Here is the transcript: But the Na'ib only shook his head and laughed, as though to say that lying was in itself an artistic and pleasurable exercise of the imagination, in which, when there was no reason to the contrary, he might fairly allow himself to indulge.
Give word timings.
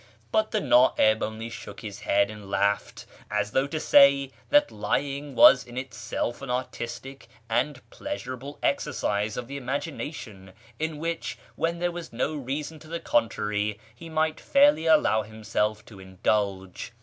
But 0.31 0.49
the 0.49 0.59
Na'ib 0.61 1.21
only 1.21 1.51
shook 1.51 1.81
his 1.81 1.99
head 1.99 2.31
and 2.31 2.49
laughed, 2.49 3.05
as 3.29 3.51
though 3.51 3.67
to 3.67 3.79
say 3.79 4.31
that 4.49 4.71
lying 4.71 5.35
was 5.35 5.63
in 5.63 5.77
itself 5.77 6.41
an 6.41 6.49
artistic 6.49 7.27
and 7.47 7.87
pleasurable 7.91 8.57
exercise 8.63 9.37
of 9.37 9.47
the 9.47 9.57
imagination, 9.57 10.53
in 10.79 10.97
which, 10.97 11.37
when 11.55 11.77
there 11.77 11.91
was 11.91 12.11
no 12.11 12.33
reason 12.33 12.79
to 12.79 12.87
the 12.87 12.99
contrary, 12.99 13.79
he 13.93 14.09
might 14.09 14.39
fairly 14.39 14.87
allow 14.87 15.21
himself 15.21 15.85
to 15.85 15.99
indulge. 15.99 16.93